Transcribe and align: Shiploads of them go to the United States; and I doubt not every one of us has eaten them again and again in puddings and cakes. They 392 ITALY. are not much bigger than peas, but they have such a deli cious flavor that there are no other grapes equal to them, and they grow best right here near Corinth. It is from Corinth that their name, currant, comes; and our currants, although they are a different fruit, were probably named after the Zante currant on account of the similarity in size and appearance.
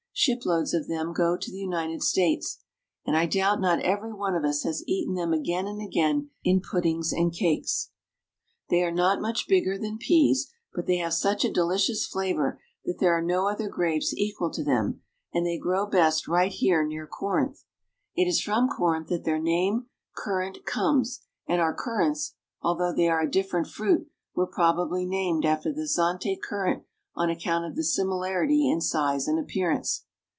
Shiploads 0.13 0.73
of 0.75 0.87
them 0.87 1.13
go 1.13 1.35
to 1.35 1.49
the 1.49 1.57
United 1.57 2.03
States; 2.03 2.59
and 3.05 3.17
I 3.17 3.25
doubt 3.25 3.59
not 3.59 3.79
every 3.79 4.13
one 4.13 4.35
of 4.35 4.43
us 4.43 4.61
has 4.63 4.83
eaten 4.87 5.15
them 5.15 5.33
again 5.33 5.65
and 5.67 5.81
again 5.81 6.29
in 6.43 6.61
puddings 6.61 7.11
and 7.11 7.33
cakes. 7.33 7.89
They 8.69 8.81
392 8.81 8.91
ITALY. 8.91 8.91
are 8.91 9.07
not 9.07 9.21
much 9.21 9.47
bigger 9.47 9.77
than 9.79 9.97
peas, 9.97 10.51
but 10.75 10.85
they 10.85 10.97
have 10.97 11.13
such 11.13 11.43
a 11.43 11.51
deli 11.51 11.77
cious 11.79 12.05
flavor 12.05 12.61
that 12.85 12.99
there 12.99 13.17
are 13.17 13.21
no 13.21 13.47
other 13.47 13.67
grapes 13.67 14.13
equal 14.13 14.51
to 14.51 14.63
them, 14.63 15.01
and 15.33 15.43
they 15.43 15.57
grow 15.57 15.87
best 15.87 16.27
right 16.27 16.51
here 16.51 16.85
near 16.85 17.07
Corinth. 17.07 17.63
It 18.13 18.27
is 18.27 18.41
from 18.43 18.67
Corinth 18.69 19.07
that 19.07 19.23
their 19.23 19.39
name, 19.39 19.87
currant, 20.15 20.65
comes; 20.65 21.21
and 21.47 21.59
our 21.59 21.73
currants, 21.73 22.35
although 22.61 22.93
they 22.93 23.07
are 23.07 23.21
a 23.21 23.31
different 23.31 23.67
fruit, 23.67 24.07
were 24.35 24.45
probably 24.45 25.05
named 25.05 25.45
after 25.45 25.71
the 25.73 25.87
Zante 25.87 26.37
currant 26.41 26.83
on 27.15 27.29
account 27.31 27.65
of 27.65 27.75
the 27.75 27.83
similarity 27.83 28.69
in 28.69 28.79
size 28.81 29.27
and 29.27 29.37
appearance. 29.39 30.05